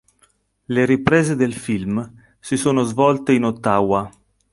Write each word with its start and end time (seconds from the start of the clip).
Le 0.65 0.83
riprese 0.87 1.35
del 1.35 1.53
film 1.53 2.11
si 2.39 2.57
sono 2.57 2.81
svolte 2.81 3.33
in 3.33 3.43
Ottawa. 3.43 4.09